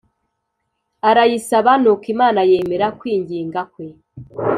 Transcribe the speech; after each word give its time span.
arayisaba 1.09 1.71
nuko 1.81 2.05
Imana 2.13 2.39
yemera 2.49 2.87
kwinginga 2.99 3.61
kwe 3.71 3.85